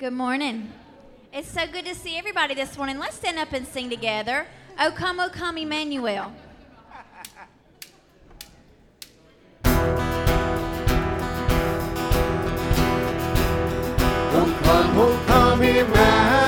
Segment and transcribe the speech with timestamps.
[0.00, 0.72] Good morning.
[1.32, 2.98] It's so good to see everybody this morning.
[2.98, 4.44] Let's stand up and sing together.
[4.80, 6.32] O come, O come, Emmanuel.
[9.64, 9.70] O
[14.64, 16.43] come, O come, Emmanuel,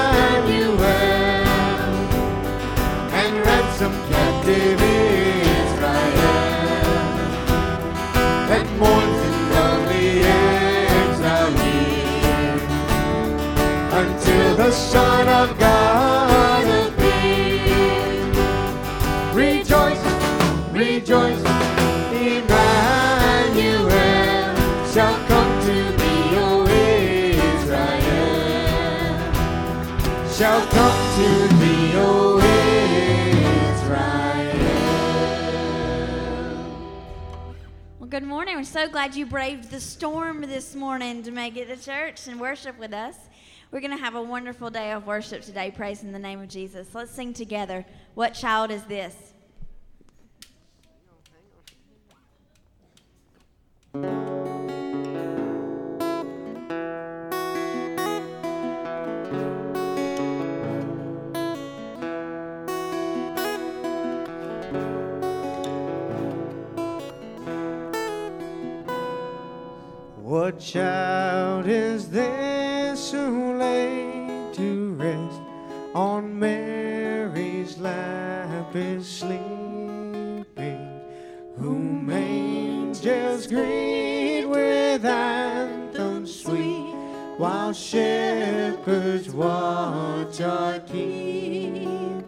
[38.47, 38.61] morning.
[38.61, 42.39] We're so glad you braved the storm this morning to make it to church and
[42.39, 43.17] worship with us.
[43.73, 46.95] We're going to have a wonderful day of worship today, praising the name of Jesus.
[46.95, 47.85] Let's sing together.
[48.15, 49.17] What child is this?
[70.47, 75.41] What child is this who lay to rest
[75.93, 80.45] on Mary's lap is sleeping,
[81.57, 86.95] whom angels greet with anthems sweet,
[87.39, 92.23] while shepherds watch are keeping?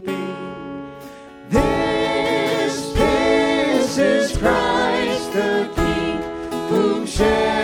[1.48, 6.20] This, this is Christ the King,
[6.68, 7.57] whom shepherds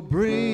[0.00, 0.45] bring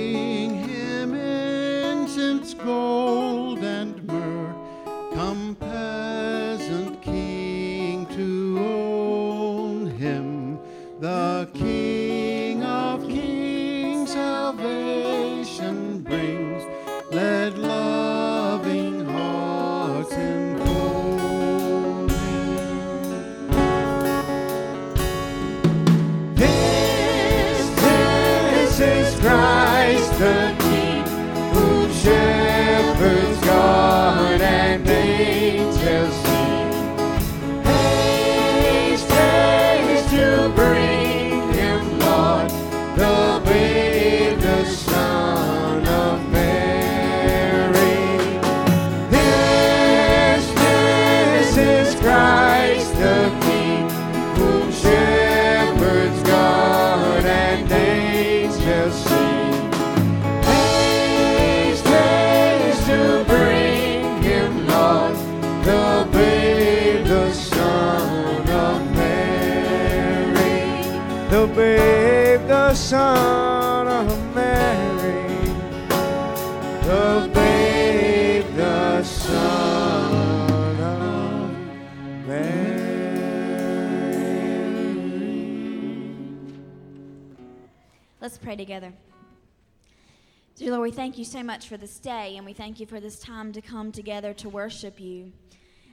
[91.23, 93.93] you so much for this day, and we thank you for this time to come
[93.93, 95.31] together to worship you.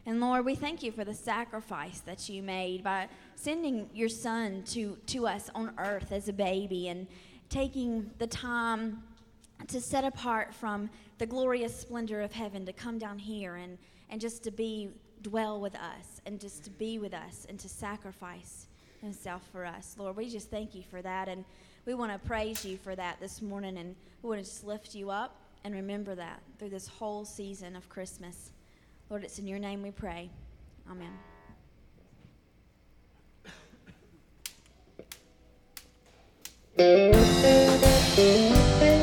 [0.07, 4.63] And Lord, we thank you for the sacrifice that you made by sending your son
[4.69, 7.05] to, to us on earth as a baby and
[7.47, 9.03] taking the time
[9.67, 10.89] to set apart from
[11.19, 13.77] the glorious splendor of heaven to come down here and,
[14.09, 14.89] and just to be
[15.21, 18.65] dwell with us and just to be with us and to sacrifice
[18.99, 19.95] himself for us.
[19.99, 21.45] Lord, we just thank you for that and
[21.89, 24.93] we want to praise you for that this morning and we want to just lift
[24.93, 28.51] you up and remember that through this whole season of Christmas.
[29.09, 30.29] Lord, it's in your name we pray.
[30.87, 31.09] Amen.
[38.15, 38.95] He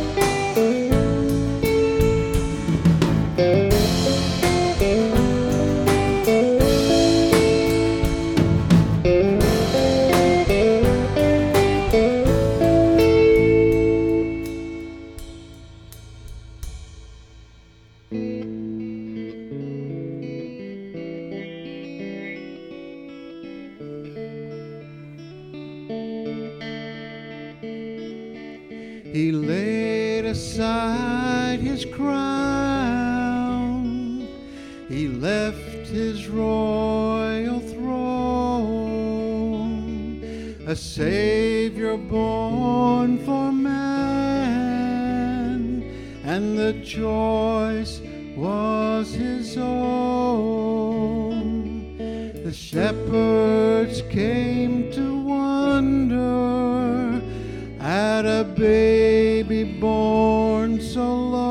[60.81, 61.46] so low.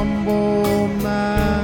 [0.00, 1.60] Humble man.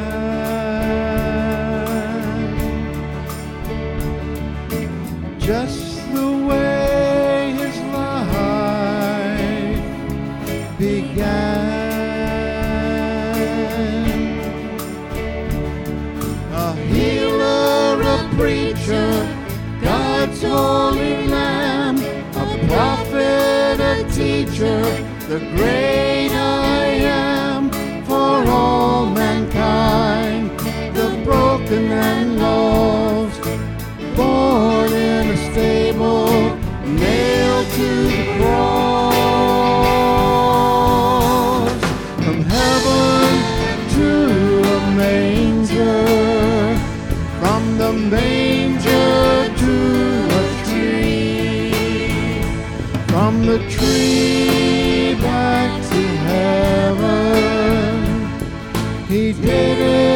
[5.39, 9.81] Just the way his life
[10.79, 11.65] began.
[16.53, 19.11] A healer, a preacher,
[19.81, 21.97] God's holy lamb,
[22.43, 24.83] a prophet, a teacher,
[25.31, 26.16] the great
[53.17, 57.97] from the tree back to heaven.
[59.09, 60.16] He did it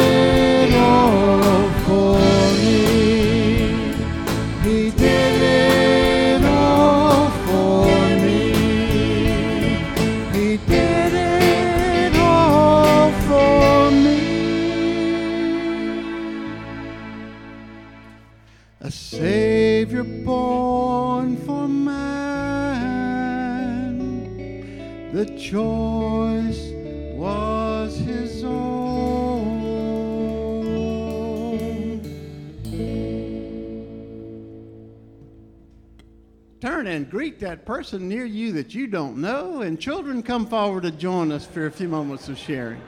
[25.50, 26.70] choice
[27.16, 29.60] was his own.
[36.60, 40.84] Turn and greet that person near you that you don't know, and children come forward
[40.84, 42.80] to join us for a few moments of sharing.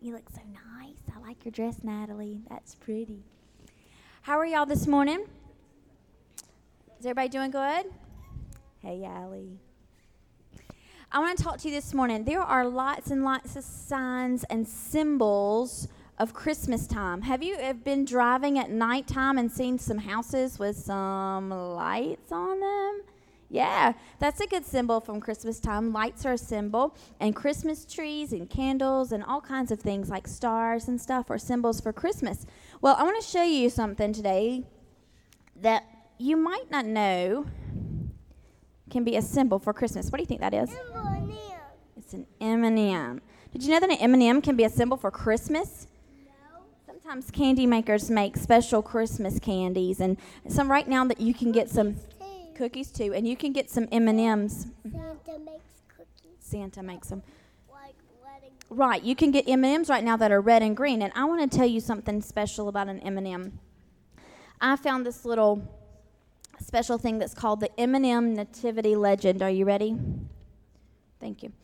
[0.00, 0.40] You look so
[0.78, 0.96] nice.
[1.14, 2.40] I like your dress, Natalie.
[2.48, 3.22] That's pretty.
[4.22, 5.26] How are y'all this morning?
[6.98, 7.86] Is everybody doing good?
[8.80, 9.58] Hey, Allie.
[11.12, 12.24] I want to talk to you this morning.
[12.24, 17.22] There are lots and lots of signs and symbols of Christmas time.
[17.22, 23.02] Have you been driving at nighttime and seen some houses with some lights on them?
[23.52, 25.92] Yeah, that's a good symbol from Christmas time.
[25.92, 30.28] Lights are a symbol, and Christmas trees and candles and all kinds of things like
[30.28, 32.46] stars and stuff are symbols for Christmas.
[32.80, 34.62] Well, I want to show you something today
[35.56, 35.82] that
[36.16, 37.46] you might not know
[38.88, 40.10] can be a symbol for Christmas.
[40.10, 40.70] What do you think that is?
[40.70, 41.32] M&M.
[41.96, 43.20] It's an M&M.
[43.52, 45.88] Did you know that an M&M can be a symbol for Christmas?
[46.24, 46.60] No.
[46.86, 50.16] Sometimes candy makers make special Christmas candies, and
[50.48, 51.96] some right now that you can get some
[52.60, 54.66] cookies too, and you can get some M and M's.
[54.82, 56.36] Santa makes cookies.
[56.40, 57.22] Santa makes them.
[57.72, 57.94] Like
[58.68, 61.10] right, you can get M and M's right now that are red and green, and
[61.16, 63.60] I want to tell you something special about an M and M.
[64.60, 65.62] I found this little
[66.62, 69.40] special thing that's called the M&M Nativity Legend.
[69.40, 69.96] Are you ready?
[71.18, 71.54] Thank you.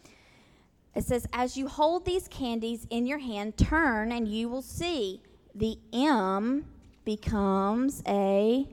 [0.95, 5.21] It says, As you hold these candies in your hand, turn and you will see
[5.55, 6.65] the M
[7.05, 8.67] becomes a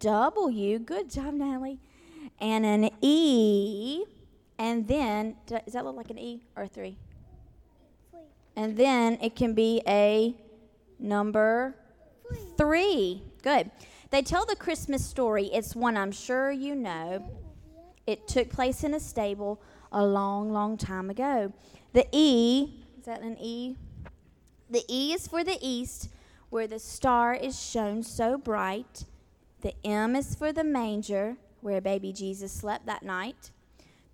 [0.00, 0.78] W.
[0.78, 1.78] Good job, Natalie.
[2.40, 4.04] And an E.
[4.58, 6.98] And then, does that look like an E or a three?
[8.10, 8.20] three.
[8.56, 10.34] And then it can be a
[10.98, 11.76] number
[12.28, 12.38] three.
[12.56, 13.22] three.
[13.42, 13.70] Good.
[14.10, 15.46] They tell the Christmas story.
[15.46, 17.30] It's one I'm sure you know.
[18.06, 21.52] It took place in a stable a long, long time ago.
[21.92, 23.76] The E, is that an E?
[24.68, 26.08] The E is for the east,
[26.48, 29.04] where the star is shown so bright.
[29.60, 33.50] The M is for the manger, where baby Jesus slept that night.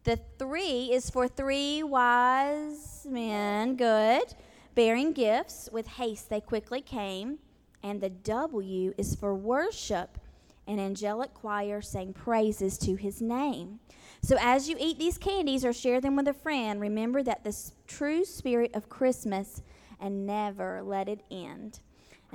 [0.02, 4.34] The three is for three wise men, good,
[4.74, 5.68] bearing gifts.
[5.72, 7.38] With haste they quickly came.
[7.82, 10.18] And the W is for worship,
[10.66, 13.78] an angelic choir sang praises to his name.
[14.22, 17.56] So as you eat these candies or share them with a friend, remember that the
[17.86, 19.62] true spirit of Christmas
[20.00, 21.80] and never let it end.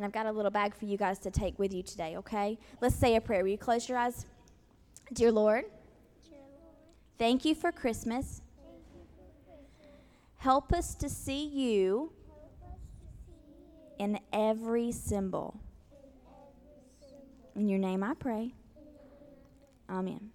[0.02, 2.58] And I've got a little bag for you guys to take with you today, okay?
[2.82, 3.44] Let's say a prayer.
[3.44, 4.26] Will you close your eyes?
[5.14, 5.66] Dear Lord,
[6.28, 6.52] Dear Lord
[7.20, 8.42] thank you for Christmas.
[10.38, 12.12] Help us to see you
[14.00, 15.60] in every symbol.
[17.56, 18.56] In your name I pray.
[19.88, 20.32] Amen.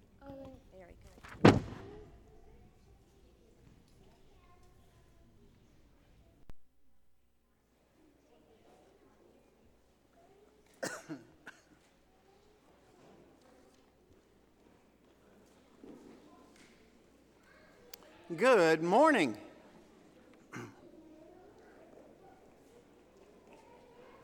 [18.35, 19.37] Good morning.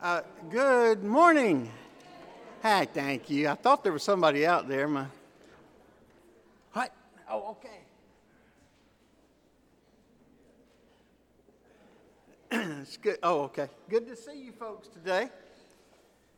[0.01, 1.71] Uh, good morning.
[2.63, 3.47] Hi, thank you.
[3.47, 4.89] I thought there was somebody out there.
[4.89, 5.05] My
[6.73, 6.93] what?
[7.29, 7.79] Oh, okay.
[12.81, 13.19] it's good.
[13.23, 13.69] Oh, okay.
[13.89, 15.29] Good to see you folks today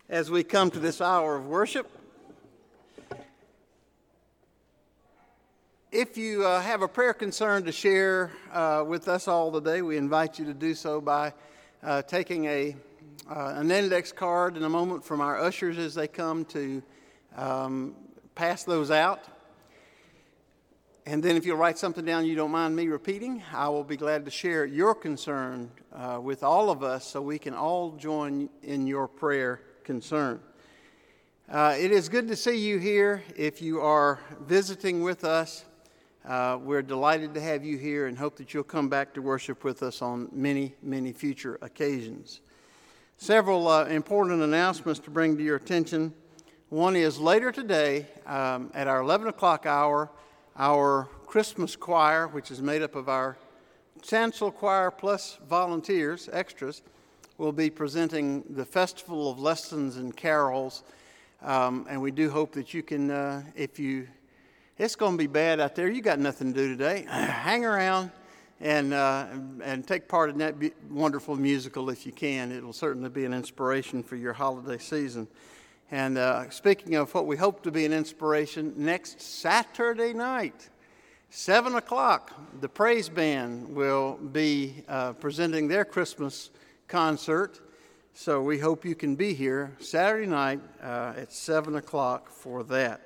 [0.08, 1.90] as we come to this hour of worship.
[5.98, 9.96] If you uh, have a prayer concern to share uh, with us all today, we
[9.96, 11.32] invite you to do so by
[11.82, 12.76] uh, taking a
[13.30, 16.84] uh, an index card in a moment from our ushers as they come to
[17.38, 17.96] um,
[18.36, 19.24] pass those out.
[21.06, 23.96] And then, if you'll write something down you don't mind me repeating, I will be
[23.96, 28.50] glad to share your concern uh, with all of us so we can all join
[28.64, 30.42] in your prayer concern.
[31.50, 33.24] Uh, it is good to see you here.
[33.38, 35.64] If you are visiting with us,
[36.28, 39.64] uh, we're delighted to have you here and hope that you'll come back to worship
[39.64, 42.42] with us on many, many future occasions.
[43.18, 46.14] Several uh, important announcements to bring to your attention.
[46.70, 50.10] One is later today um, at our 11 o'clock hour,
[50.58, 53.38] our Christmas choir, which is made up of our
[54.02, 56.82] chancel choir plus volunteers, extras,
[57.38, 60.84] will be presenting the Festival of Lessons and Carols.
[61.44, 64.08] Um, and we do hope that you can, uh, if you,
[64.78, 68.12] it's going to be bad out there, you got nothing to do today, hang around
[68.60, 69.28] and, uh,
[69.64, 70.56] and take part in that
[70.90, 72.52] wonderful musical if you can.
[72.52, 75.28] It'll certainly be an inspiration for your holiday season.
[75.92, 80.70] And uh, speaking of what we hope to be an inspiration, next Saturday night,
[81.30, 86.50] 7 o'clock, the Praise Band will be uh, presenting their Christmas
[86.88, 87.60] concert.
[88.14, 93.05] So we hope you can be here Saturday night uh, at 7 o'clock for that.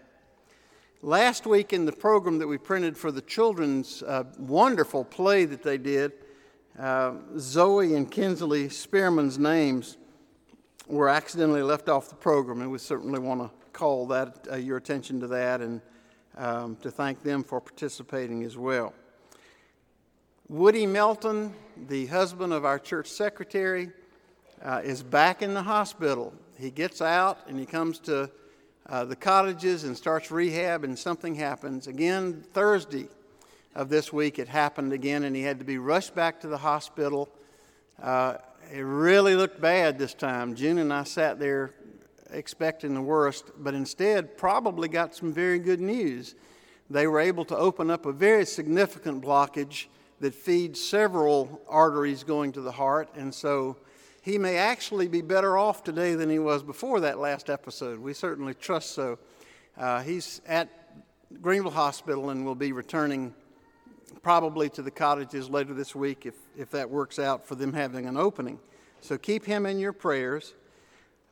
[1.01, 5.63] Last week in the program that we printed for the children's uh, wonderful play that
[5.63, 6.11] they did,
[6.77, 9.95] uh, Zoe and Kinsley Spearman's names
[10.87, 14.75] were accidentally left off the program, and we certainly want to call that uh, your
[14.75, 15.79] attention to that and
[16.35, 18.93] um, to thank them for participating as well.
[20.49, 21.53] Woody Melton,
[21.87, 23.89] the husband of our church secretary,
[24.61, 26.33] uh, is back in the hospital.
[26.57, 28.29] He gets out and he comes to
[28.89, 31.85] uh, the cottages and starts rehab, and something happens.
[31.85, 33.07] Again, Thursday
[33.75, 36.57] of this week, it happened again, and he had to be rushed back to the
[36.57, 37.29] hospital.
[38.01, 38.37] Uh,
[38.73, 40.55] it really looked bad this time.
[40.55, 41.71] June and I sat there
[42.31, 46.33] expecting the worst, but instead, probably got some very good news.
[46.89, 49.85] They were able to open up a very significant blockage
[50.19, 53.77] that feeds several arteries going to the heart, and so
[54.21, 57.99] he may actually be better off today than he was before that last episode.
[57.99, 59.19] We certainly trust so.
[59.77, 60.69] Uh, he's at
[61.41, 63.33] Greenville Hospital and will be returning
[64.21, 68.05] probably to the cottages later this week if, if that works out for them having
[68.05, 68.59] an opening.
[69.01, 70.53] So keep him in your prayers.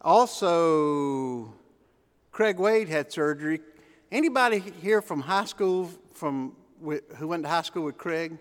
[0.01, 1.53] Also,
[2.31, 3.59] Craig Wade had surgery.
[4.11, 8.37] Anybody here from high school from who went to high school with Craig?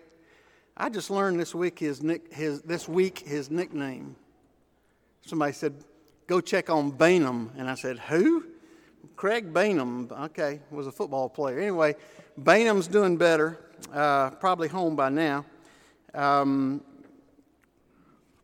[0.77, 2.01] I just learned this week his,
[2.31, 4.15] his this week his nickname
[5.27, 5.73] somebody said,
[6.27, 7.49] Go check on Bainham.
[7.57, 8.43] And I said, Who?
[9.15, 10.11] Craig Bainham.
[10.25, 11.59] Okay, was a football player.
[11.59, 11.95] Anyway,
[12.41, 13.59] Bainham's doing better,
[13.93, 15.45] uh, probably home by now.
[16.13, 16.81] Um,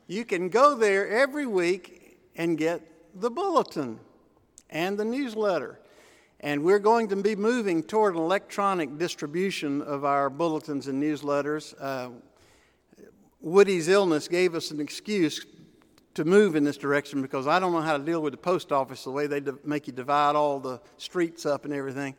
[0.09, 2.83] You can go there every week and get
[3.21, 3.99] the bulletin
[4.69, 5.79] and the newsletter.
[6.41, 11.75] And we're going to be moving toward an electronic distribution of our bulletins and newsletters.
[11.81, 12.11] Uh,
[13.41, 15.45] Woody's illness gave us an excuse
[16.15, 18.73] to move in this direction because I don't know how to deal with the post
[18.73, 22.17] office the way they make you divide all the streets up and everything.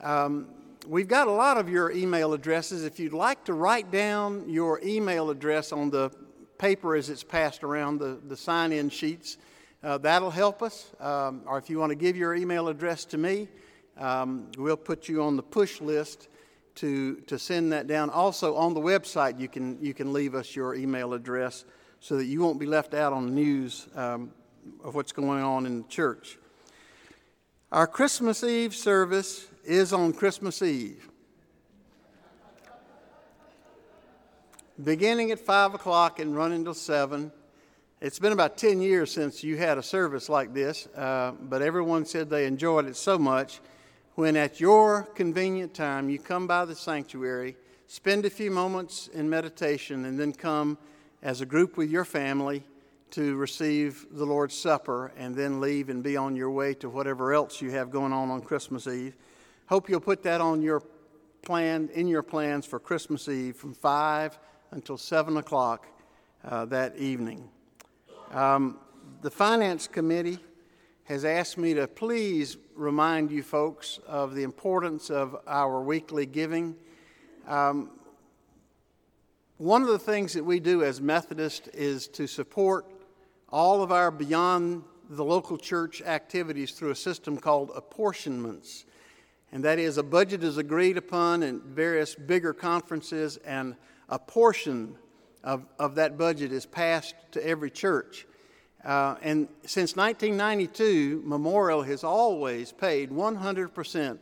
[0.00, 0.48] Um,
[0.86, 2.84] we've got a lot of your email addresses.
[2.84, 6.10] If you'd like to write down your email address on the
[6.58, 9.36] paper as it's passed around the, the sign in sheets,
[9.84, 10.90] uh, that'll help us.
[10.98, 13.48] Um, or if you want to give your email address to me,
[13.98, 16.28] um, we'll put you on the push list
[16.76, 18.10] to, to send that down.
[18.10, 21.64] Also, on the website, you can, you can leave us your email address
[22.00, 24.32] so that you won't be left out on the news um,
[24.82, 26.38] of what's going on in the church.
[27.70, 31.08] Our Christmas Eve service is on Christmas Eve.
[34.82, 37.30] Beginning at 5 o'clock and running till 7.
[38.04, 42.04] It's been about 10 years since you had a service like this, uh, but everyone
[42.04, 43.62] said they enjoyed it so much.
[44.14, 49.30] When at your convenient time you come by the sanctuary, spend a few moments in
[49.30, 50.76] meditation, and then come
[51.22, 52.62] as a group with your family
[53.12, 57.32] to receive the Lord's Supper and then leave and be on your way to whatever
[57.32, 59.16] else you have going on on Christmas Eve.
[59.64, 60.82] Hope you'll put that on your
[61.40, 64.38] plan, in your plans for Christmas Eve from 5
[64.72, 65.86] until 7 o'clock
[66.44, 67.48] uh, that evening.
[68.30, 68.78] Um,
[69.22, 70.38] the Finance Committee
[71.04, 76.74] has asked me to please remind you folks of the importance of our weekly giving.
[77.46, 77.90] Um,
[79.58, 82.86] one of the things that we do as Methodists is to support
[83.50, 88.84] all of our beyond the local church activities through a system called apportionments.
[89.52, 93.76] And that is, a budget is agreed upon in various bigger conferences, and
[94.08, 94.96] a portion
[95.44, 98.26] of, of that budget is passed to every church.
[98.84, 104.18] Uh, and since 1992, Memorial has always paid 100%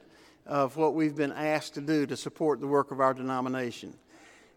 [0.46, 3.94] of what we've been asked to do to support the work of our denomination.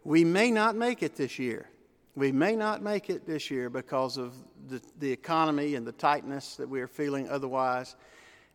[0.03, 1.69] We may not make it this year.
[2.15, 4.33] We may not make it this year because of
[4.67, 7.95] the, the economy and the tightness that we are feeling otherwise,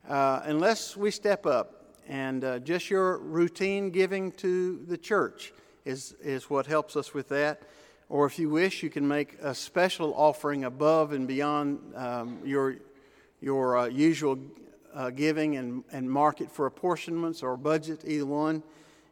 [0.09, 1.77] uh, unless we step up.
[2.09, 5.53] And uh, just your routine giving to the church
[5.85, 7.62] is, is what helps us with that.
[8.11, 12.77] Or if you wish, you can make a special offering above and beyond um, your,
[13.40, 14.37] your uh, usual
[14.92, 18.64] uh, giving and, and mark it for apportionments or budget, either one.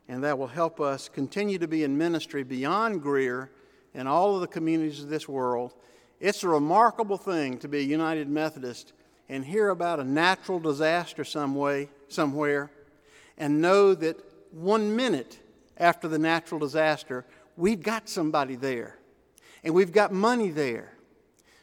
[0.09, 3.51] And that will help us continue to be in ministry beyond Greer
[3.95, 5.75] and all of the communities of this world.
[6.19, 8.93] It's a remarkable thing to be a United Methodist
[9.29, 12.71] and hear about a natural disaster some way, somewhere
[13.37, 14.19] and know that
[14.51, 15.39] one minute
[15.77, 17.25] after the natural disaster,
[17.59, 18.97] we've got somebody there
[19.65, 20.93] and we've got money there.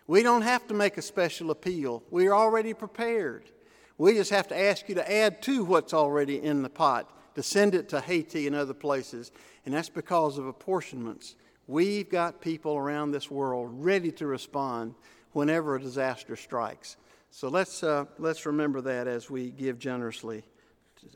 [0.08, 3.50] We don't have to make a special appeal, we're already prepared.
[3.98, 7.42] We just have to ask you to add to what's already in the pot, to
[7.42, 9.32] send it to Haiti and other places,
[9.66, 11.36] and that's because of apportionments.
[11.66, 14.96] We've got people around this world ready to respond
[15.32, 16.98] whenever a disaster strikes.
[17.32, 20.44] So let's, uh, let's remember that as we give generously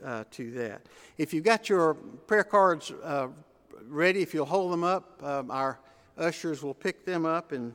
[0.04, 0.88] uh, to that.
[1.18, 3.28] If you've got your prayer cards uh,
[3.90, 5.80] ready, if you'll hold them up, um, our
[6.18, 7.74] ushers will pick them up and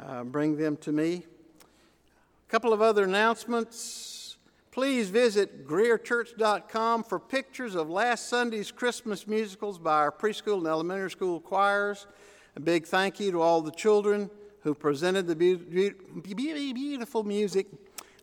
[0.00, 1.24] uh, bring them to me.
[1.62, 4.36] A couple of other announcements.
[4.70, 11.10] Please visit GreerChurch.com for pictures of last Sunday's Christmas musicals by our preschool and elementary
[11.10, 12.06] school choirs.
[12.54, 14.30] A big thank you to all the children
[14.62, 17.66] who presented the beautiful music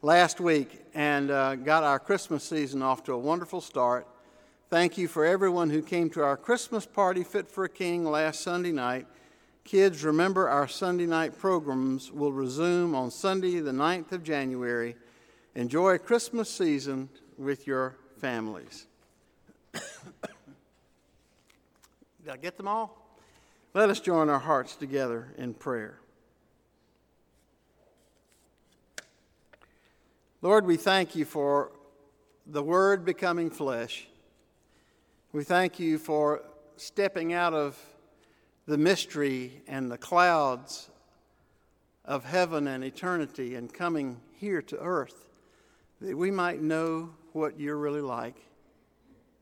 [0.01, 4.07] last week and uh, got our Christmas season off to a wonderful start.
[4.71, 8.41] Thank you for everyone who came to our Christmas party, Fit for a King, last
[8.41, 9.05] Sunday night.
[9.63, 14.95] Kids, remember our Sunday night programs will resume on Sunday, the 9th of January.
[15.53, 18.87] Enjoy Christmas season with your families.
[19.73, 19.83] Did
[22.31, 22.97] I get them all?
[23.75, 25.99] Let us join our hearts together in prayer.
[30.41, 31.71] Lord, we thank you for
[32.47, 34.07] the Word becoming flesh.
[35.35, 36.43] We thank you for
[36.77, 37.77] stepping out of
[38.67, 40.89] the mystery and the clouds
[42.05, 45.27] of heaven and eternity and coming here to earth
[45.99, 48.37] that we might know what you're really like.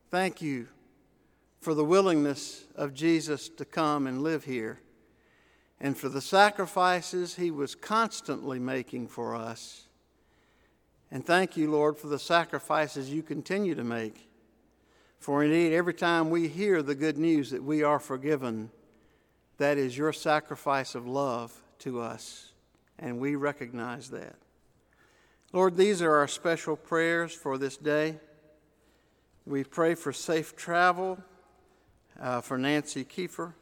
[0.09, 0.67] Thank you
[1.61, 4.79] for the willingness of Jesus to come and live here
[5.79, 9.85] and for the sacrifices he was constantly making for us.
[11.11, 14.27] And thank you, Lord, for the sacrifices you continue to make.
[15.23, 18.69] For indeed, every time we hear the good news that we are forgiven,
[19.57, 22.51] that is your sacrifice of love to us,
[22.99, 24.35] and we recognize that.
[25.53, 28.19] Lord, these are our special prayers for this day.
[29.45, 31.23] We pray for safe travel
[32.19, 33.53] uh, for Nancy Kiefer.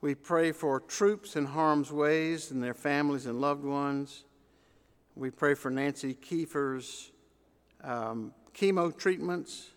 [0.00, 4.24] We pray for troops in harm's ways and their families and loved ones.
[5.14, 7.10] We pray for Nancy Kiefer's
[7.84, 9.72] um, chemo treatments.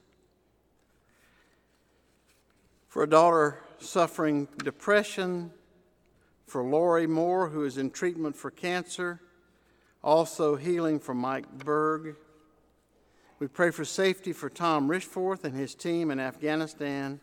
[2.94, 5.50] For a daughter suffering depression,
[6.46, 9.20] for Lori Moore, who is in treatment for cancer,
[10.04, 12.16] also healing for Mike Berg.
[13.40, 17.20] We pray for safety for Tom Richforth and his team in Afghanistan.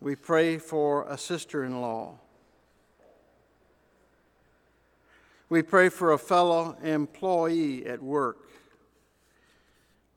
[0.00, 2.14] We pray for a sister in law.
[5.50, 8.48] We pray for a fellow employee at work.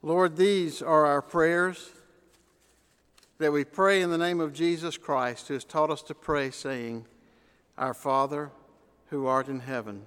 [0.01, 1.91] Lord, these are our prayers
[3.41, 6.51] that we pray in the name of Jesus Christ, who has taught us to pray,
[6.51, 7.07] saying,
[7.75, 8.51] Our Father,
[9.07, 10.03] who art in heaven,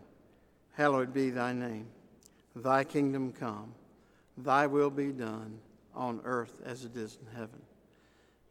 [0.75, 1.88] hallowed be thy name.
[2.55, 3.75] Thy kingdom come,
[4.38, 5.59] thy will be done
[5.97, 7.61] on earth as it is in heaven.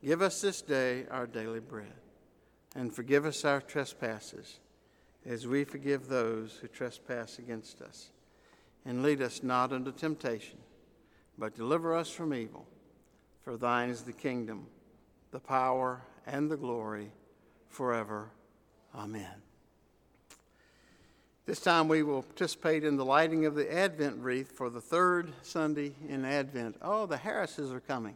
[0.04, 2.02] Give us this day our daily bread,
[2.76, 4.60] and forgive us our trespasses,
[5.26, 8.10] as we forgive those who trespass against us.
[8.86, 10.60] And lead us not into temptation,
[11.38, 12.68] but deliver us from evil.
[13.44, 14.68] For thine is the kingdom,
[15.32, 17.12] the power, and the glory
[17.68, 18.30] forever.
[18.96, 19.42] Amen.
[21.46, 25.34] This time we will participate in the lighting of the Advent wreath for the third
[25.42, 26.78] Sunday in Advent.
[26.82, 28.16] Oh, the Harrises are coming.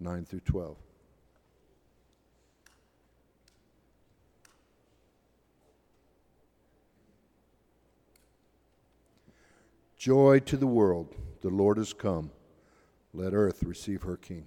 [0.00, 0.76] 9 through 12.
[9.96, 12.30] Joy to the world, the Lord has come.
[13.12, 14.46] Let earth receive her King.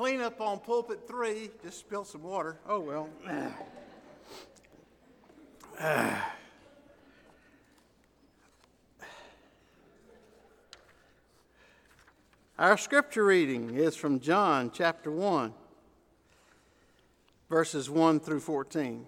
[0.00, 1.50] Clean up on pulpit three.
[1.62, 2.56] Just spilled some water.
[2.66, 3.10] Oh, well.
[12.58, 15.52] Our scripture reading is from John chapter 1,
[17.50, 19.04] verses 1 through 14.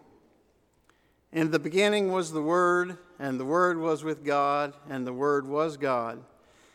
[1.33, 5.49] In the beginning was the Word, and the Word was with God, and the Word
[5.49, 6.23] was God.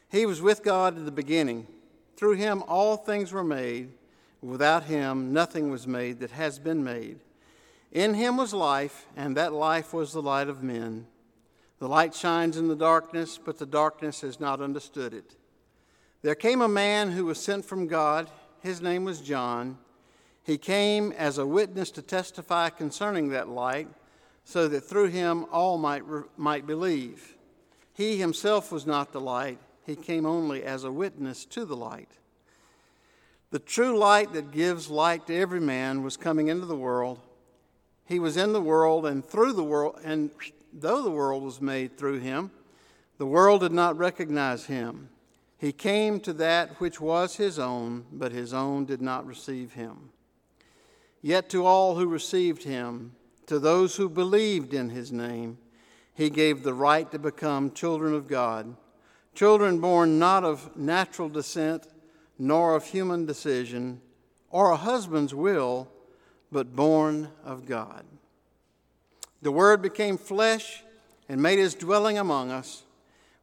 [0.09, 1.67] He was with God in the beginning.
[2.15, 3.91] Through him all things were made.
[4.41, 7.19] Without him nothing was made that has been made.
[7.91, 11.07] In him was life, and that life was the light of men.
[11.79, 15.35] The light shines in the darkness, but the darkness has not understood it.
[16.21, 18.29] There came a man who was sent from God.
[18.61, 19.77] His name was John.
[20.43, 23.87] He came as a witness to testify concerning that light,
[24.43, 26.03] so that through him all might,
[26.37, 27.35] might believe.
[27.93, 32.11] He himself was not the light, he came only as a witness to the light.
[33.49, 37.19] The true light that gives light to every man was coming into the world.
[38.05, 40.31] He was in the world and through the world, and
[40.73, 42.51] though the world was made through him,
[43.17, 45.09] the world did not recognize him.
[45.57, 50.09] He came to that which was his own, but his own did not receive him.
[51.21, 53.13] Yet to all who received him,
[53.47, 55.57] to those who believed in his name,
[56.13, 58.75] he gave the right to become children of God,
[59.33, 61.87] children born not of natural descent,
[62.37, 64.01] nor of human decision,
[64.49, 65.89] or a husband's will,
[66.51, 68.05] but born of God.
[69.41, 70.83] The Word became flesh
[71.29, 72.83] and made his dwelling among us.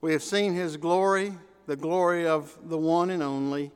[0.01, 1.35] We have seen his glory
[1.67, 3.73] the glory of the one and only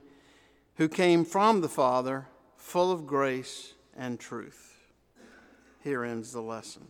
[0.76, 2.26] who came from the Father,
[2.57, 4.76] full of grace and truth.
[5.83, 6.87] Here ends the lesson.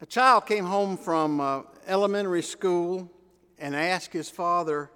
[0.00, 3.10] A child came home from uh, elementary school
[3.58, 4.90] and asked his father,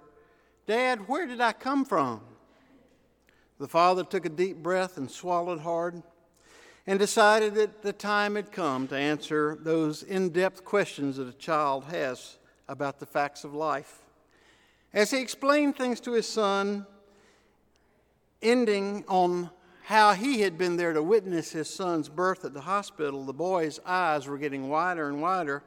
[0.65, 2.21] Dad, where did I come from?
[3.59, 6.01] The father took a deep breath and swallowed hard
[6.85, 11.33] and decided that the time had come to answer those in depth questions that a
[11.33, 14.01] child has about the facts of life.
[14.93, 16.85] As he explained things to his son,
[18.41, 19.49] ending on
[19.83, 23.79] how he had been there to witness his son's birth at the hospital, the boy's
[23.85, 25.63] eyes were getting wider and wider.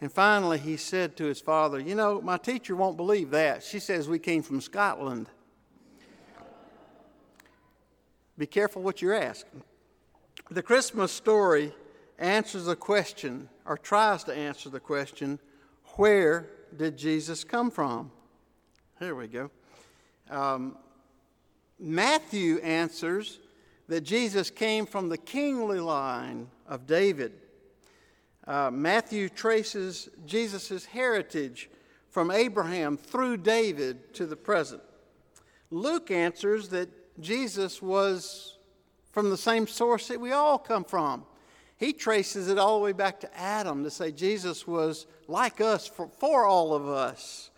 [0.00, 3.62] And finally, he said to his father, You know, my teacher won't believe that.
[3.62, 5.28] She says we came from Scotland.
[8.38, 9.62] Be careful what you're asking.
[10.50, 11.74] The Christmas story
[12.18, 15.38] answers the question, or tries to answer the question,
[15.96, 18.10] where did Jesus come from?
[18.98, 19.50] Here we go.
[20.30, 20.76] Um,
[21.78, 23.40] Matthew answers
[23.88, 27.32] that Jesus came from the kingly line of David.
[28.46, 31.70] Uh, Matthew traces Jesus' heritage
[32.08, 34.82] from Abraham through David to the present.
[35.70, 36.88] Luke answers that
[37.20, 38.58] Jesus was
[39.12, 41.24] from the same source that we all come from.
[41.76, 45.86] He traces it all the way back to Adam to say Jesus was like us
[45.86, 47.50] for, for all of us.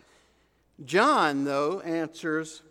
[0.84, 2.62] John, though, answers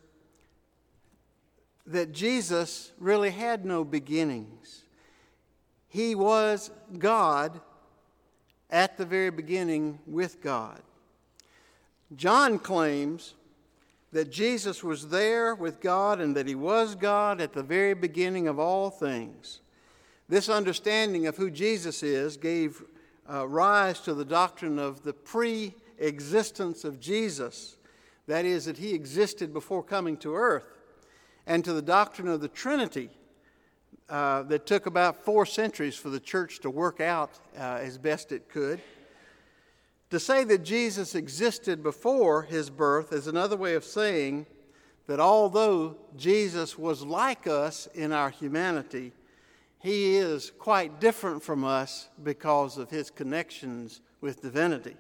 [1.86, 4.84] that Jesus really had no beginnings.
[5.88, 7.60] He was God
[8.72, 10.82] at the very beginning with God.
[12.16, 13.36] John claims
[14.12, 18.48] that Jesus was there with God and that he was God at the very beginning
[18.48, 19.62] of all things.
[20.28, 22.84] This understanding of who Jesus is gave
[23.30, 27.78] uh, rise to the doctrine of the pre existence of Jesus,
[28.28, 30.66] that is, that he existed before coming to earth,
[31.46, 33.10] and to the doctrine of the Trinity.
[34.12, 38.34] Uh, that took about four centuries for the church to work out uh, as best
[38.34, 38.78] it could.
[40.10, 44.48] To say that Jesus existed before his birth is another way of saying
[45.08, 49.14] that although Jesus was like us in our humanity,
[49.80, 54.98] he is quite different from us because of his connections with divinity.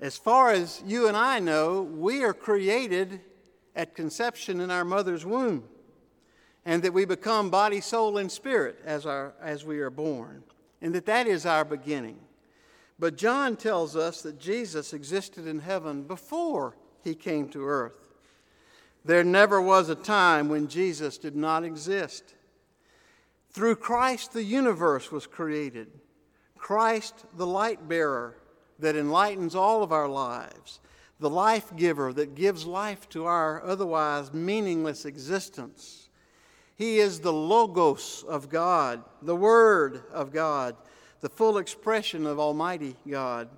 [0.00, 3.20] As far as you and I know, we are created
[3.76, 5.62] at conception in our mother's womb,
[6.64, 10.42] and that we become body, soul, and spirit as, our, as we are born,
[10.80, 12.18] and that that is our beginning.
[12.98, 18.14] But John tells us that Jesus existed in heaven before he came to earth.
[19.04, 22.34] There never was a time when Jesus did not exist.
[23.50, 25.88] Through Christ, the universe was created.
[26.56, 28.36] Christ, the light bearer
[28.78, 30.80] that enlightens all of our lives,
[31.20, 36.03] the life giver that gives life to our otherwise meaningless existence.
[36.76, 40.76] He is the Logos of God, the Word of God,
[41.20, 43.48] the full expression of Almighty God.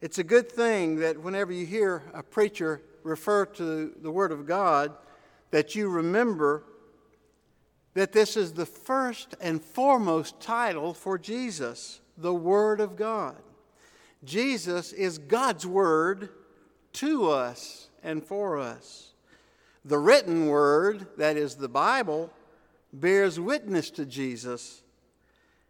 [0.00, 4.46] It's a good thing that whenever you hear a preacher refer to the Word of
[4.46, 4.92] God,
[5.52, 6.64] that you remember
[7.94, 13.36] that this is the first and foremost title for Jesus, the Word of God.
[14.24, 16.30] Jesus is God's Word
[16.94, 19.11] to us and for us.
[19.84, 22.30] The written Word, that is the Bible,
[22.92, 24.82] bears witness to Jesus,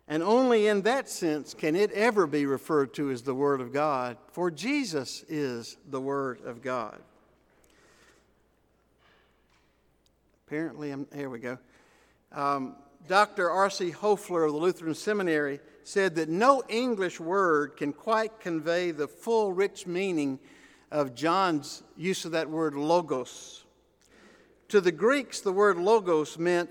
[0.06, 3.72] and only in that sense can it ever be referred to as the Word of
[3.72, 6.98] God, for Jesus is the Word of God.
[10.46, 11.56] Apparently, I'm, here we go.
[12.30, 12.76] Um,
[13.08, 13.50] Dr.
[13.50, 13.90] R.C.
[13.90, 19.52] Hofler of the Lutheran Seminary said that no English word can quite convey the full,
[19.52, 20.38] rich meaning
[20.90, 23.61] of John's use of that word logos.
[24.72, 26.70] To the Greeks, the word logos meant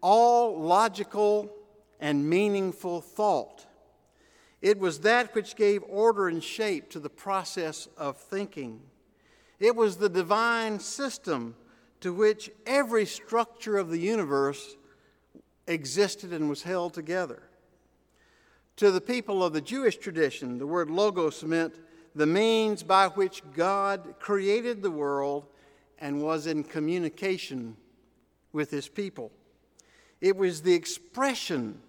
[0.00, 1.50] all logical
[1.98, 3.66] and meaningful thought.
[4.60, 8.80] It was that which gave order and shape to the process of thinking.
[9.58, 11.56] It was the divine system
[11.98, 14.76] to which every structure of the universe
[15.66, 17.42] existed and was held together.
[18.76, 21.74] To the people of the Jewish tradition, the word logos meant
[22.14, 25.46] the means by which God created the world
[26.02, 27.76] and was in communication
[28.52, 29.30] with his people.
[30.20, 31.80] It was the expression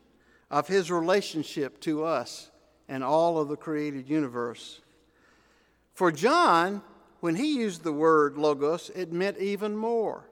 [0.51, 2.51] of his relationship to us
[2.87, 4.81] and all of the created universe.
[5.95, 6.83] For John,
[7.21, 10.29] when he used the word logos, it meant even more.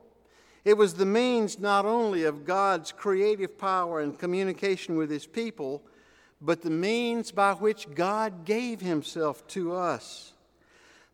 [0.64, 5.82] It was the means not only of God's creative power and communication with his people,
[6.40, 10.34] but the means by which God gave himself to us.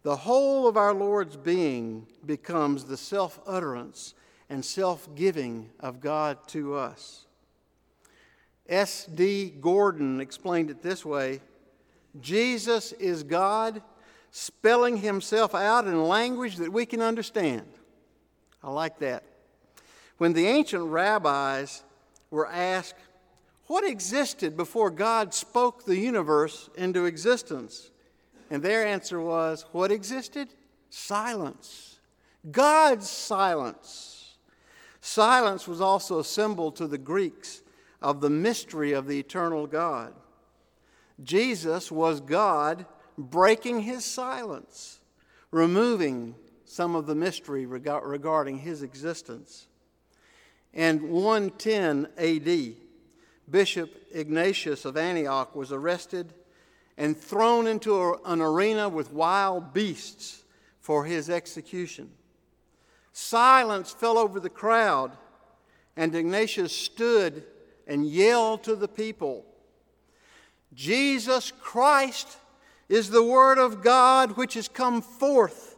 [0.07, 4.13] The whole of our Lord's being becomes the self utterance
[4.49, 7.25] and self giving of God to us.
[8.69, 9.55] S.D.
[9.59, 11.41] Gordon explained it this way
[12.21, 13.81] Jesus is God
[14.31, 17.67] spelling himself out in language that we can understand.
[18.63, 19.25] I like that.
[20.19, 21.83] When the ancient rabbis
[22.31, 22.95] were asked,
[23.65, 27.91] What existed before God spoke the universe into existence?
[28.49, 30.49] And their answer was, What existed?
[30.89, 31.99] Silence.
[32.49, 34.37] God's silence.
[35.01, 37.61] Silence was also a symbol to the Greeks
[38.01, 40.13] of the mystery of the eternal God.
[41.23, 42.85] Jesus was God
[43.17, 44.99] breaking his silence,
[45.51, 49.67] removing some of the mystery regarding his existence.
[50.73, 52.75] In 110 AD,
[53.49, 56.33] Bishop Ignatius of Antioch was arrested
[56.97, 60.43] and thrown into a, an arena with wild beasts
[60.79, 62.09] for his execution.
[63.13, 65.11] Silence fell over the crowd,
[65.95, 67.43] and Ignatius stood
[67.87, 69.45] and yelled to the people
[70.73, 72.37] Jesus Christ
[72.89, 75.75] is the Word of God which has come forth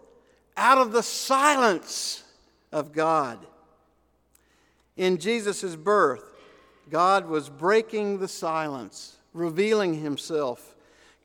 [0.57, 2.23] out of the silence
[2.71, 3.39] of God.
[4.97, 6.35] In Jesus' birth,
[6.89, 10.75] God was breaking the silence, revealing himself,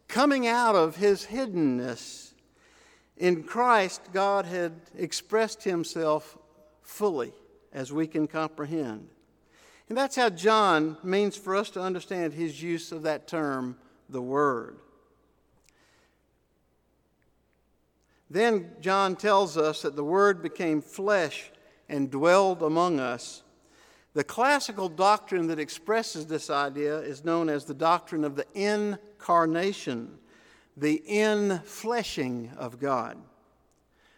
[0.08, 2.32] coming out of his hiddenness.
[3.16, 6.36] In Christ, God had expressed himself
[6.82, 7.32] fully,
[7.72, 9.08] as we can comprehend.
[9.88, 13.76] And that's how John means for us to understand his use of that term,
[14.08, 14.78] the Word.
[18.30, 21.50] Then John tells us that the Word became flesh
[21.88, 23.42] and dwelled among us.
[24.14, 30.18] The classical doctrine that expresses this idea is known as the doctrine of the incarnation,
[30.76, 33.18] the infleshing of God.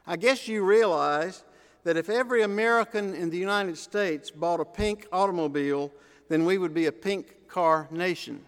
[0.06, 1.44] I guess you realize
[1.84, 5.90] that if every American in the United States bought a pink automobile,
[6.28, 8.44] then we would be a pink car nation.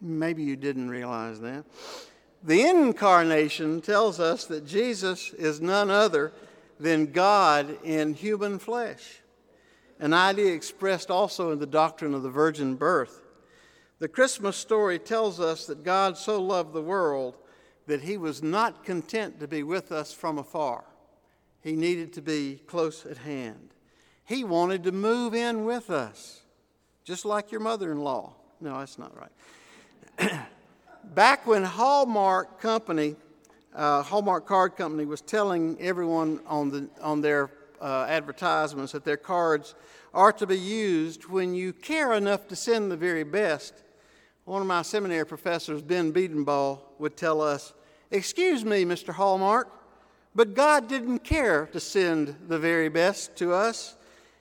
[0.00, 1.64] Maybe you didn't realize that.
[2.44, 6.32] The incarnation tells us that Jesus is none other
[6.78, 9.20] than God in human flesh,
[10.00, 13.22] an idea expressed also in the doctrine of the virgin birth.
[13.98, 17.36] The Christmas story tells us that God so loved the world
[17.86, 20.84] that he was not content to be with us from afar.
[21.62, 23.70] He needed to be close at hand.
[24.24, 26.42] He wanted to move in with us,
[27.02, 28.34] just like your mother in law.
[28.60, 30.30] No, that's not right.
[31.14, 33.16] Back when Hallmark Company
[33.74, 37.50] uh, Hallmark Card Company was telling everyone on, the, on their
[37.80, 39.74] uh, advertisements that their cards
[40.14, 43.74] are to be used when you care enough to send the very best.
[44.44, 47.72] One of my seminary professors, Ben Biedenball, would tell us,
[48.10, 49.12] Excuse me, Mr.
[49.12, 49.68] Hallmark,
[50.34, 53.96] but God didn't care to send the very best to us.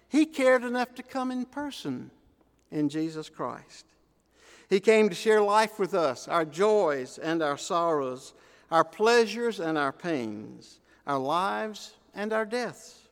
[0.08, 2.12] He cared enough to come in person
[2.72, 3.86] in Jesus Christ.
[4.70, 8.34] He came to share life with us, our joys and our sorrows,
[8.72, 13.08] our pleasures and our pains, our lives and our deaths.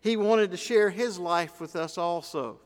[0.00, 2.58] He wanted to share His life with us also,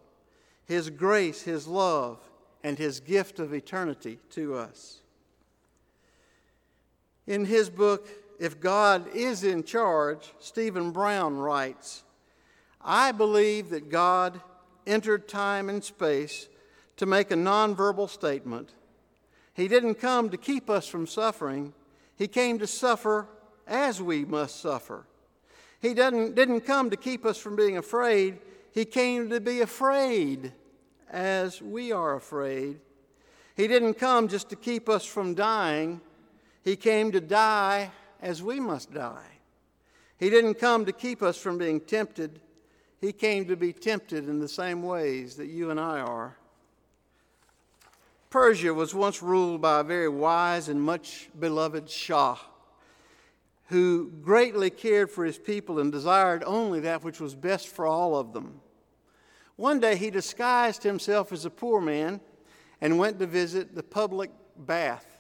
[0.67, 2.19] His grace, His love,
[2.63, 5.01] and His gift of eternity to us.
[7.27, 8.09] In his book,
[8.39, 12.03] If God is in Charge, Stephen Brown writes
[12.85, 14.41] I believe that God
[14.87, 16.49] entered time and space
[16.97, 18.71] to make a nonverbal statement.
[19.55, 21.73] He didn't come to keep us from suffering,
[22.17, 23.27] He came to suffer
[23.67, 25.07] as we must suffer.
[25.81, 28.39] He didn't, didn't come to keep us from being afraid,
[28.73, 30.53] He came to be afraid
[31.11, 32.81] as we are afraid.
[33.57, 36.01] He didn't come just to keep us from dying,
[36.63, 37.91] He came to die
[38.23, 39.27] as we must die.
[40.19, 42.41] He didn't come to keep us from being tempted,
[43.01, 46.37] He came to be tempted in the same ways that you and I are.
[48.35, 52.37] Persia was once ruled by a very wise and much beloved Shah
[53.67, 58.17] who greatly cared for his people and desired only that which was best for all
[58.17, 58.61] of them.
[59.55, 62.21] One day he disguised himself as a poor man
[62.81, 65.17] and went to visit the public bath.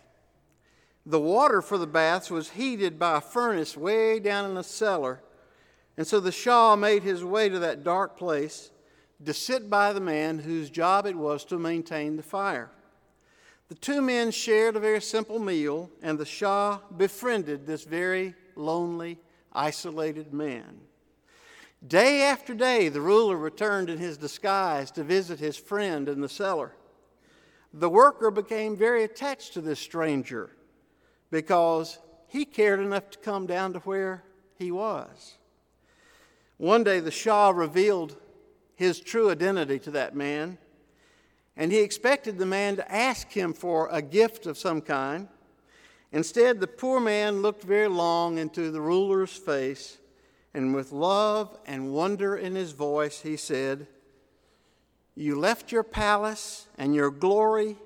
[1.06, 5.22] The water for the baths was heated by a furnace way down in the cellar,
[5.96, 8.72] and so the Shah made his way to that dark place
[9.24, 12.72] to sit by the man whose job it was to maintain the fire.
[13.68, 19.18] The two men shared a very simple meal, and the Shah befriended this very lonely,
[19.52, 20.80] isolated man.
[21.86, 26.28] Day after day, the ruler returned in his disguise to visit his friend in the
[26.28, 26.72] cellar.
[27.72, 30.50] The worker became very attached to this stranger
[31.30, 31.98] because
[32.28, 34.24] he cared enough to come down to where
[34.56, 35.34] he was.
[36.56, 38.16] One day, the Shah revealed
[38.76, 40.58] his true identity to that man
[41.57, 45.28] and he expected the man to ask him for a gift of some kind.
[46.12, 49.98] Instead, the poor man looked very long into the ruler's face,
[50.52, 53.86] and with love and wonder in his voice, he said,
[55.14, 57.76] You left your palace and your glory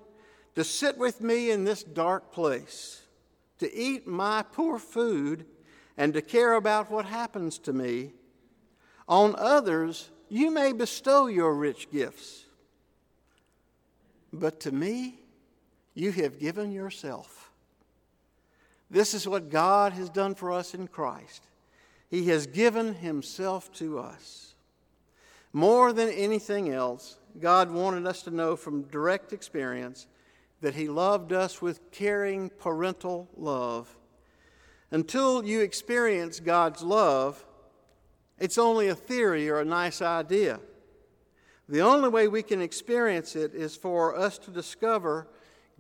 [0.55, 3.03] to sit with me in this dark place,
[3.59, 5.47] to eat my poor food,
[5.97, 8.13] and to care about what happens to me.
[9.09, 12.45] On others, you may bestow your rich gifts
[14.33, 15.21] but to me,
[15.95, 17.51] you have given yourself.
[18.91, 21.43] This is what God has done for us in Christ.
[22.11, 24.55] He has given Himself to us.
[25.53, 30.07] More than anything else, God wanted us to know from direct experience
[30.61, 33.95] that He loved us with caring parental love.
[34.91, 37.45] Until you experience God's love,
[38.39, 40.61] it's only a theory or a nice idea.
[41.69, 45.27] The only way we can experience it is for us to discover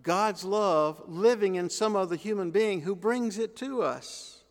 [0.03, 4.43] God's love living in some other human being who brings it to us.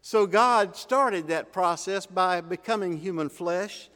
[0.00, 3.88] So God started that process by becoming human flesh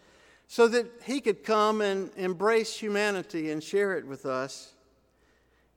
[0.47, 4.73] so that he could come and embrace humanity and share it with us.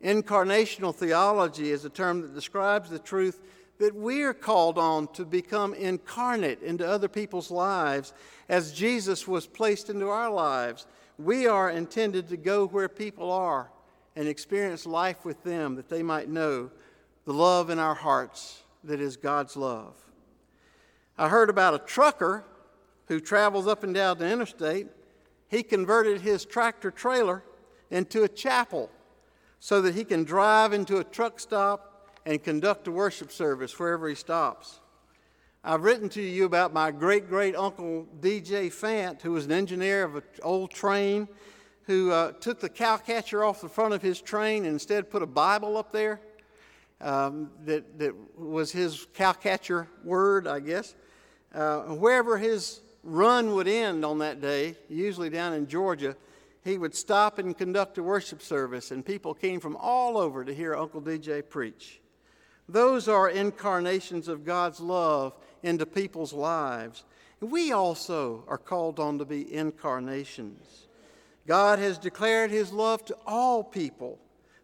[0.03, 3.41] Incarnational theology is a term that describes the truth
[3.82, 8.13] that we are called on to become incarnate into other people's lives
[8.47, 10.86] as Jesus was placed into our lives.
[11.17, 13.71] We are intended to go where people are
[14.15, 16.69] and experience life with them that they might know
[17.25, 19.95] the love in our hearts that is God's love.
[21.17, 22.43] I heard about a trucker
[23.07, 24.89] who travels up and down the interstate.
[25.47, 27.43] He converted his tractor trailer
[27.89, 28.91] into a chapel
[29.59, 31.90] so that he can drive into a truck stop
[32.26, 34.80] and conduct a worship service wherever he stops.
[35.63, 38.69] I've written to you about my great great uncle D.J.
[38.69, 41.28] Fant, who was an engineer of an old train,
[41.84, 45.28] who uh, took the cowcatcher off the front of his train and instead put a
[45.28, 46.19] Bible up there.
[46.99, 50.95] Um, that, that was his cowcatcher word, I guess.
[51.53, 56.15] Uh, wherever his run would end on that day, usually down in Georgia,
[56.63, 60.53] he would stop and conduct a worship service, and people came from all over to
[60.53, 62.00] hear Uncle DJ preach.
[62.70, 65.34] Those are incarnations of God's love
[65.64, 67.03] into people's lives.
[67.39, 70.88] We also are called on to be incarnations.
[71.47, 74.20] God has declared his love to all people.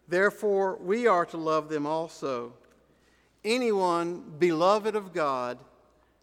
[0.08, 2.54] Therefore, we are to love them also.
[3.44, 5.58] Anyone beloved of God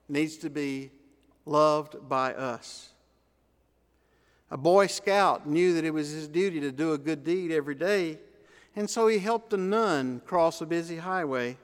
[0.09, 0.91] needs to be
[1.45, 2.91] loved by us.
[4.51, 7.75] A Boy Scout knew that it was his duty to do a good deed every
[7.75, 8.19] day,
[8.77, 11.57] and so he helped a nun cross a busy highway.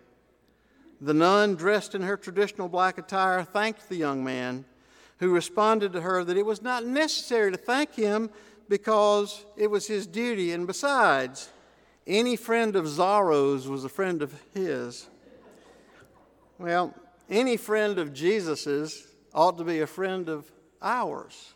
[1.01, 4.65] The nun, dressed in her traditional black attire, thanked the young man,
[5.19, 8.31] who responded to her that it was not necessary to thank him
[8.69, 11.51] because it was his duty, and besides,
[12.07, 15.09] any friend of Zorro's was a friend of his.
[16.59, 16.95] Well,
[17.29, 20.51] any friend of Jesus's ought to be a friend of
[20.83, 21.55] ours.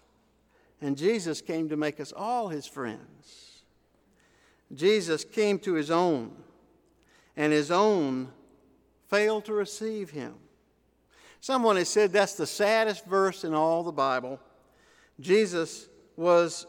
[0.81, 3.63] And Jesus came to make us all his friends.
[4.75, 6.33] Jesus came to his own,
[7.37, 8.29] and his own
[9.15, 10.35] failed to receive him.
[11.41, 14.41] Someone has said that's the saddest verse in all the Bible.
[15.21, 15.87] Jesus
[16.17, 16.67] was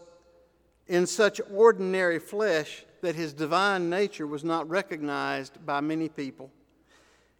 [0.86, 6.52] in such ordinary flesh that his divine nature was not recognized by many people.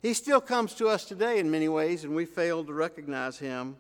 [0.02, 3.78] He still comes to us today in many ways, and we fail to recognize him.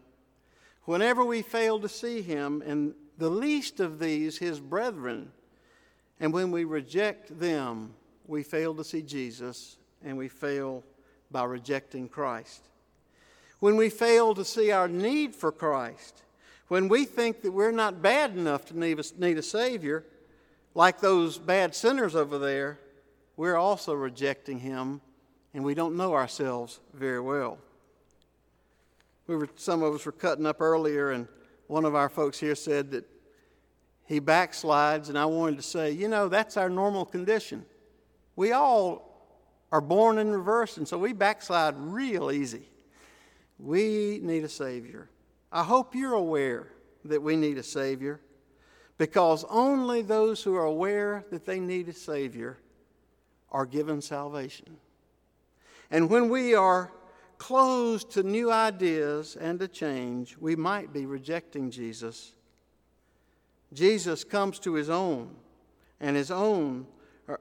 [0.84, 5.32] Whenever we fail to see him, and the least of these, his brethren,
[6.20, 7.96] and when we reject them,
[8.28, 10.84] we fail to see Jesus, and we fail
[11.32, 12.68] by rejecting Christ.
[13.60, 16.24] When we fail to see our need for Christ,
[16.68, 20.06] when we think that we're not bad enough to need a, need a Savior,
[20.74, 22.80] like those bad sinners over there,
[23.38, 25.02] we're also rejecting Him
[25.56, 27.58] and we don't know ourselves very well.
[29.26, 31.30] We were, some of us were cutting up earlier, and
[31.68, 33.06] one of our folks here said that
[34.06, 37.66] he backslides, and I wanted to say, you know, that's our normal condition.
[38.36, 39.05] We all
[39.76, 42.70] are born in reverse, and so we backslide real easy.
[43.60, 45.10] We need a Savior.
[45.52, 46.70] I hope you're aware
[47.04, 48.22] that we need a Savior
[48.98, 52.58] because only those who are aware that they need a Savior
[53.52, 54.78] are given salvation.
[55.92, 56.94] And when we are
[57.38, 62.32] closed to new ideas and to change, we might be rejecting Jesus.
[63.74, 65.36] Jesus comes to his own,
[66.00, 66.88] and his own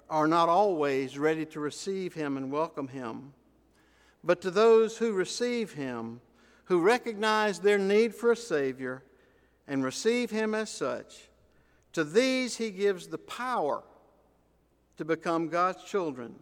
[0.09, 3.33] are not always ready to receive him and welcome him.
[4.23, 6.21] But to those who receive him,
[6.65, 9.03] who recognize their need for a Savior
[9.67, 11.29] and receive Him as such,
[11.93, 13.83] to these He gives the power
[14.97, 16.35] to become God's children,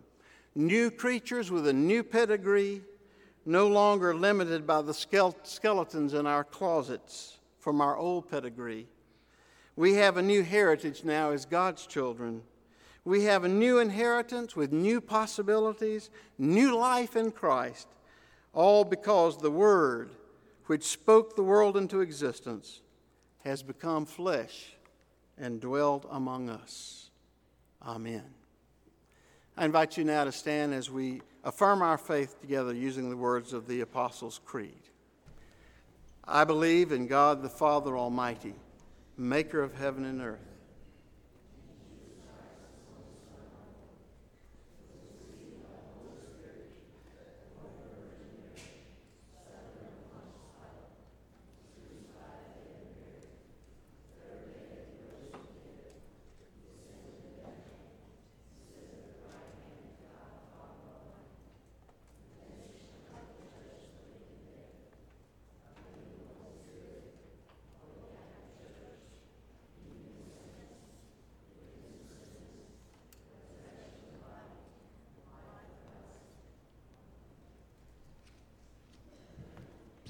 [0.55, 2.83] new creatures with a new pedigree,
[3.45, 8.87] no longer limited by the skeletons in our closets from our old pedigree.
[9.75, 12.43] We have a new heritage now as God's children.
[13.05, 17.89] We have a new inheritance with new possibilities, new life in Christ
[18.53, 20.11] all because the Word,
[20.67, 22.81] which spoke the world into existence,
[23.45, 24.75] has become flesh
[25.39, 27.11] and dwelled among us.
[27.83, 28.25] Amen.
[29.57, 33.53] I invite you now to stand as we affirm our faith together using the words
[33.53, 34.83] of the Apostles' Creed.
[36.25, 38.55] I believe in God the Father Almighty,
[39.17, 40.52] maker of heaven and earth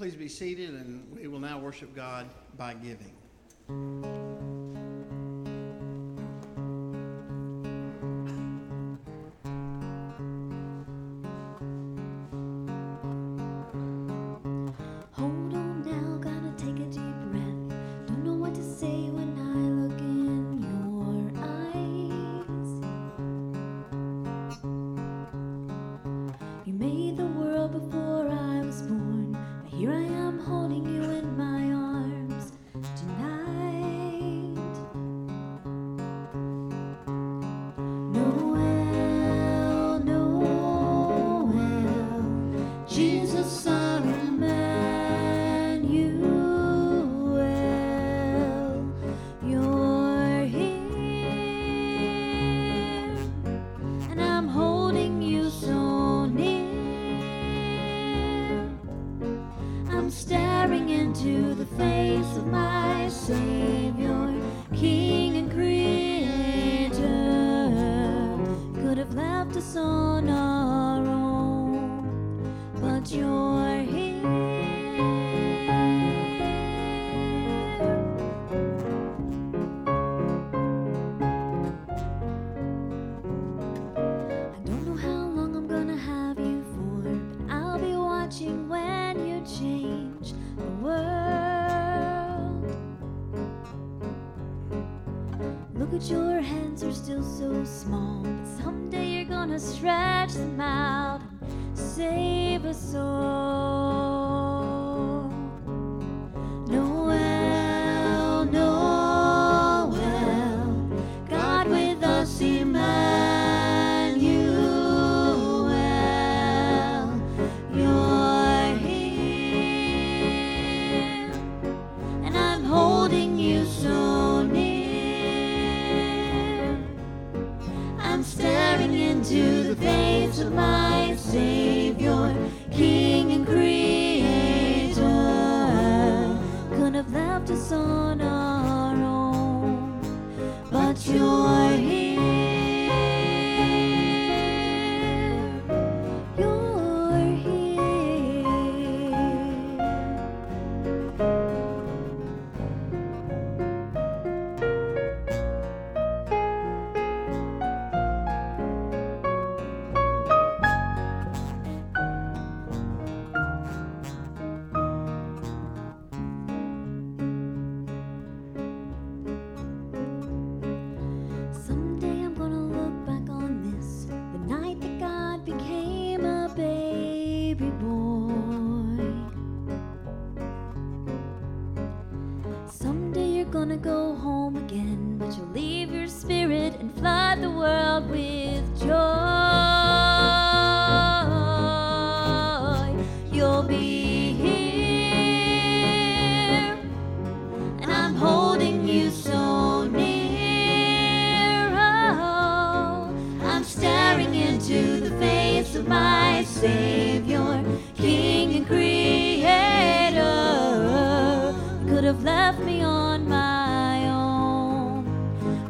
[0.03, 4.22] Please be seated, and we will now worship God by giving.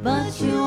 [0.03, 0.62] But you're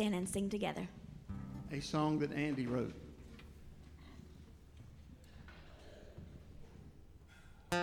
[0.00, 0.88] stand and sing together.
[1.72, 2.94] A song that Andy wrote.
[7.70, 7.78] On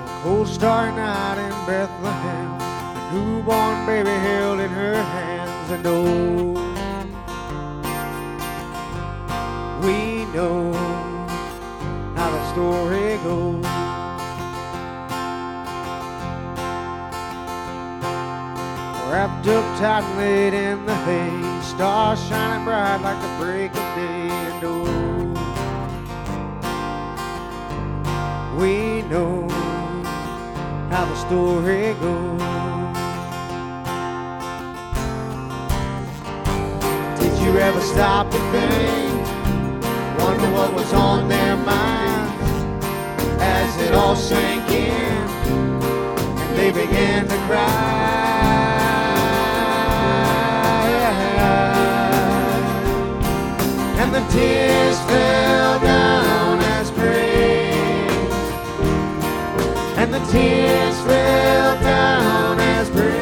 [0.00, 2.58] a cold starry night in Bethlehem, a
[3.12, 6.53] newborn baby held in her hands, and oh,
[19.96, 24.82] And laid in the hay, stars shining bright like the break of day, and oh.
[28.58, 29.48] we know
[30.90, 32.40] how the story goes.
[37.20, 39.28] Did you ever stop to think,
[40.18, 42.64] wonder what was on their minds
[43.40, 44.90] as it all sank in
[46.42, 48.23] and they began to cry?
[54.14, 57.24] And the tears fell down as praise
[59.98, 63.14] and the tears fell down as praise.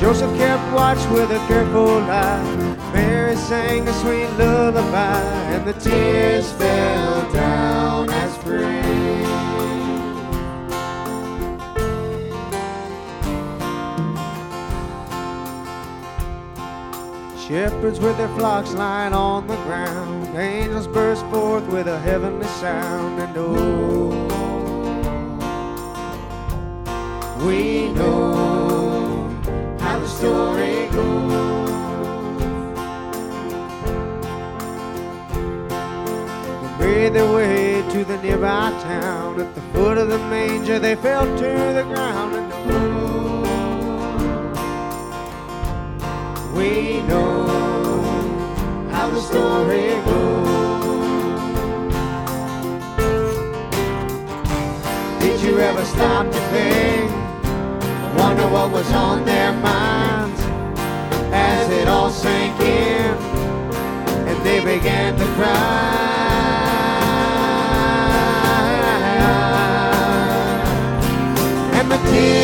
[0.00, 2.44] Joseph kept watch with a careful eye.
[2.92, 5.20] Mary sang a sweet lullaby,
[5.52, 9.29] and the tears fell down as praise.
[17.50, 20.36] Shepherds with their flocks lying on the ground.
[20.36, 23.20] Angels burst forth with a heavenly sound.
[23.20, 24.10] And oh,
[27.44, 29.28] we know
[29.80, 31.30] how the story goes.
[36.78, 39.40] They made their way to the nearby town.
[39.40, 42.52] At the foot of the manger, they fell to the ground.
[42.52, 42.89] Oh,
[46.54, 48.02] we know
[48.90, 50.50] how the story goes.
[55.20, 57.10] Did you ever stop to think,
[58.18, 60.40] wonder what was on their minds
[61.32, 63.14] as it all sank in
[64.28, 66.08] and they began to cry?
[71.74, 72.39] And the tears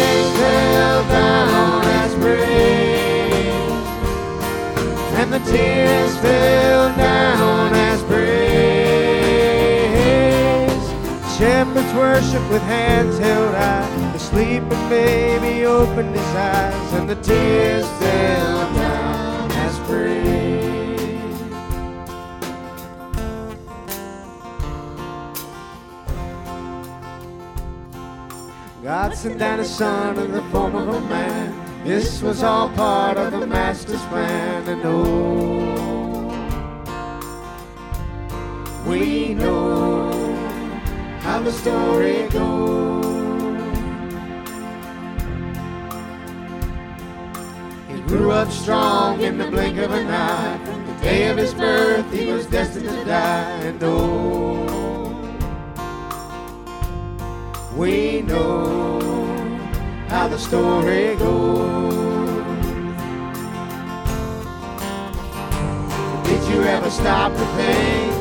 [5.27, 8.47] And the tears fell down as praise.
[11.37, 14.13] Shepherds worship with hands held high.
[14.13, 21.41] The sleeping baby opened his eyes, and the tears fell down as praise.
[28.85, 31.66] God sent down his son in the form of a man.
[31.87, 36.33] This was all part of the master's plan, and oh,
[38.85, 40.11] we know
[41.21, 43.07] how the story goes.
[47.89, 50.59] He grew up strong in the blink of an eye.
[50.65, 54.67] From the day of his birth, he was destined to die, and oh,
[57.77, 59.16] we know
[60.09, 61.95] how the story goes.
[66.27, 68.13] Did you ever stop to think?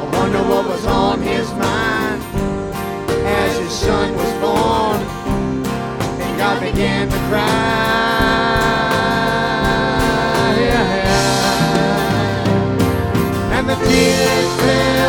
[0.00, 2.22] I wonder what was on his mind
[3.26, 5.00] as his son was born
[6.20, 8.20] and God began to cry.
[13.52, 14.99] And the tears fell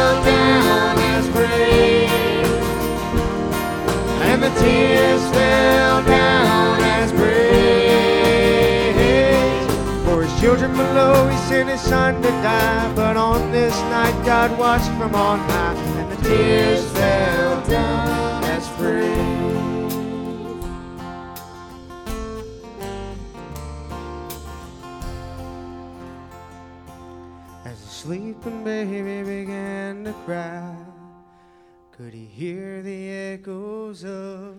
[11.51, 12.93] sent his son to die.
[12.95, 18.67] But on this night, God watched from on high, and the tears fell down as
[18.69, 19.17] praise.
[27.65, 30.70] As the sleeping baby began to cry,
[32.03, 34.55] could he hear the echoes of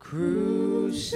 [0.00, 1.12] crucified?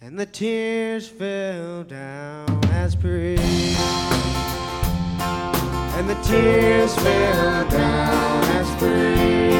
[0.00, 3.76] And the tears fell down as praise.
[5.96, 9.54] And the tears fell down as praise.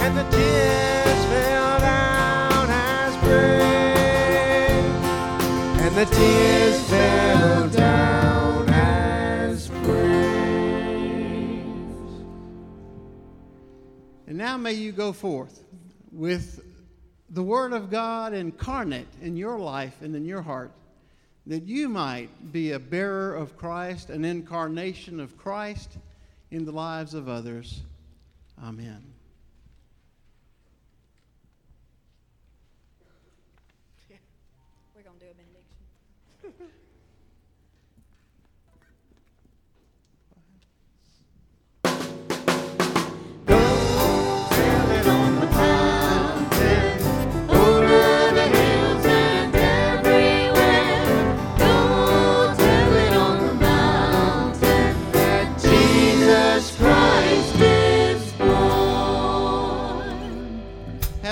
[0.00, 4.94] And the tears fell down as praise.
[5.82, 8.27] And the tears fell down
[14.38, 15.64] And now may you go forth
[16.12, 16.64] with
[17.28, 20.70] the Word of God incarnate in your life and in your heart,
[21.48, 25.98] that you might be a bearer of Christ, an incarnation of Christ
[26.52, 27.80] in the lives of others.
[28.62, 29.17] Amen.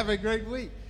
[0.07, 0.86] Have a great week.